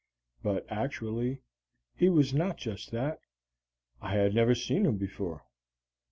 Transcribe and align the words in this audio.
But 0.41 0.65
actually 0.67 1.43
he 1.93 2.09
was 2.09 2.33
not 2.33 2.57
just 2.57 2.89
that. 2.89 3.19
I 4.01 4.15
had 4.15 4.33
never 4.33 4.55
seen 4.55 4.87
him 4.87 4.97
before. 4.97 5.45